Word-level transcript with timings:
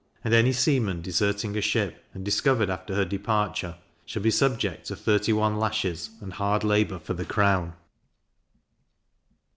And 0.23 0.33
any 0.33 0.51
seaman 0.51 1.03
deserting 1.03 1.55
a 1.55 1.61
ship, 1.61 2.03
and 2.15 2.25
discovered 2.25 2.71
after 2.71 2.95
her 2.95 3.05
departure, 3.05 3.77
shall 4.03 4.23
be 4.23 4.31
subject 4.31 4.87
to 4.87 4.95
thirty 4.95 5.31
one 5.31 5.59
lashes, 5.59 6.09
and 6.21 6.33
hard 6.33 6.63
labour 6.63 6.97
for 6.97 7.13
the 7.13 7.23
crown. 7.23 7.73